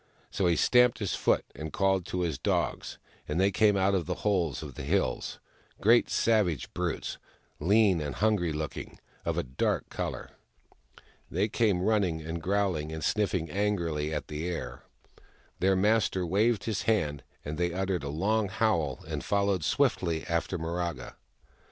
So 0.31 0.47
he 0.47 0.55
stamped 0.55 0.97
his 0.97 1.13
foot 1.13 1.45
and 1.53 1.71
called 1.71 2.07
to 2.07 2.21
his 2.21 2.39
dogs, 2.39 2.97
and 3.27 3.39
they 3.39 3.51
came 3.51 3.77
out 3.77 3.93
of 3.93 4.07
the 4.07 4.15
holes 4.25 4.63
of 4.63 4.73
the 4.73 4.81
hills— 4.81 5.37
great 5.79 6.09
savage 6.09 6.73
brutes, 6.73 7.19
lean 7.59 8.01
and 8.01 8.15
hungry 8.15 8.51
looking, 8.51 8.97
of 9.25 9.37
a 9.37 9.43
dark 9.43 9.89
colour. 9.89 10.31
They 11.29 11.47
came, 11.49 11.83
running 11.83 12.19
and 12.19 12.41
growling, 12.41 12.91
and 12.91 13.03
sniffing 13.03 13.51
angrily 13.51 14.11
at 14.11 14.27
the 14.27 14.47
air. 14.49 14.81
Their 15.59 15.75
master 15.75 16.25
waved 16.25 16.63
his 16.63 16.81
hand, 16.89 17.21
and 17.45 17.59
they 17.59 17.71
uttered 17.71 18.03
a 18.03 18.09
long 18.09 18.49
howl 18.49 19.03
and 19.07 19.23
followed 19.23 19.63
swiftly 19.63 20.25
after 20.25 20.57
Miraga. 20.57 21.13